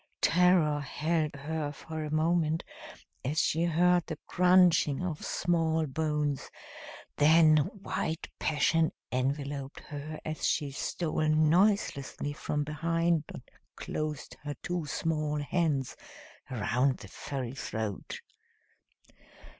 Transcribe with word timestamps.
Terror 0.21 0.79
held 0.79 1.35
her 1.35 1.71
for 1.71 2.03
a 2.03 2.09
moment 2.09 2.63
as 3.23 3.39
she 3.39 3.65
heard 3.65 4.07
the 4.07 4.17
crunching 4.25 5.03
of 5.05 5.23
small 5.23 5.85
bones, 5.85 6.49
then 7.17 7.57
white 7.57 8.27
passion 8.39 8.93
enveloped 9.11 9.79
her 9.81 10.19
as 10.25 10.43
she 10.43 10.71
stole 10.71 11.27
noiselessly 11.29 12.33
from 12.33 12.63
behind 12.63 13.25
and 13.31 13.43
closed 13.75 14.37
her 14.41 14.55
two 14.63 14.87
small 14.87 15.37
hands 15.39 15.95
around 16.49 16.97
the 16.97 17.07
furry 17.07 17.53
throat. 17.53 18.21